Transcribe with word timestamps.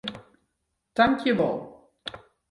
Tankjewol. 0.97 1.59